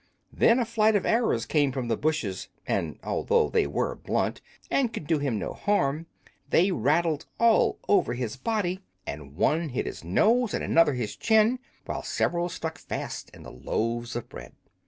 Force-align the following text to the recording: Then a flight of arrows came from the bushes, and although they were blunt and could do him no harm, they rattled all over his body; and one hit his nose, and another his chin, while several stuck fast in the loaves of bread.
Then 0.33 0.57
a 0.57 0.65
flight 0.65 0.95
of 0.95 1.05
arrows 1.05 1.45
came 1.45 1.71
from 1.71 1.87
the 1.87 1.95
bushes, 1.95 2.47
and 2.65 2.97
although 3.03 3.49
they 3.51 3.67
were 3.67 3.93
blunt 3.93 4.41
and 4.71 4.91
could 4.91 5.05
do 5.05 5.19
him 5.19 5.37
no 5.37 5.53
harm, 5.53 6.07
they 6.49 6.71
rattled 6.71 7.27
all 7.39 7.77
over 7.87 8.15
his 8.15 8.35
body; 8.35 8.79
and 9.05 9.35
one 9.35 9.69
hit 9.69 9.85
his 9.85 10.03
nose, 10.03 10.55
and 10.55 10.63
another 10.63 10.95
his 10.95 11.15
chin, 11.15 11.59
while 11.85 12.01
several 12.01 12.49
stuck 12.49 12.79
fast 12.79 13.29
in 13.29 13.43
the 13.43 13.51
loaves 13.51 14.15
of 14.15 14.27
bread. 14.27 14.53